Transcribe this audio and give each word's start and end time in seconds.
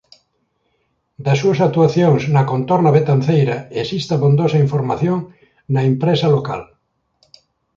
Das 1.25 1.37
súas 1.41 1.59
actuacións 1.67 2.21
na 2.35 2.43
contorna 2.51 2.95
betanceira 2.97 3.57
existe 3.83 4.11
abondosa 4.15 4.61
información 4.65 5.17
na 5.73 5.81
impresa 5.91 6.27
local. 6.35 6.61